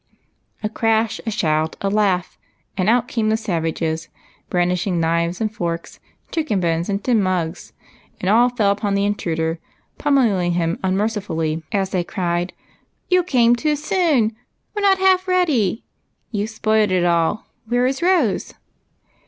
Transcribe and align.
"A 0.63 0.67
crash, 0.67 1.21
a 1.27 1.29
shout, 1.29 1.75
a 1.79 1.87
laugh, 1.87 2.39
and 2.75 2.89
out 2.89 3.07
came 3.07 3.29
the 3.29 3.37
savages, 3.37 4.09
brandishing 4.49 4.99
knives 4.99 5.39
and 5.39 5.53
forks, 5.53 5.99
chicken 6.31 6.59
bones, 6.59 6.89
and 6.89 7.03
tin 7.03 7.21
mugs, 7.21 7.73
and 8.19 8.27
all 8.27 8.49
fell 8.49 8.71
upon 8.71 8.95
the 8.95 9.05
intruder, 9.05 9.59
pommelling 9.99 10.53
him 10.53 10.79
unmercifully 10.83 11.61
as 11.71 11.91
they 11.91 12.03
cried, 12.03 12.51
—"You 13.11 13.21
came 13.21 13.55
too 13.55 13.75
soon! 13.75 14.35
"We 14.73 14.79
are 14.79 14.81
not 14.81 14.97
half 14.97 15.27
ready! 15.27 15.83
You 16.31 16.45
Ve 16.45 16.47
spoilt 16.47 16.89
it 16.89 17.05
all! 17.05 17.45
Where 17.67 17.85
is 17.85 18.01
Rose 18.01 18.55